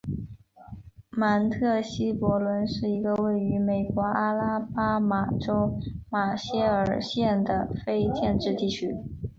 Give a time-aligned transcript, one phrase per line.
[1.11, 8.95] 芒特希伯伦是一个位于美国阿拉巴马州马歇尔县的非建制地区。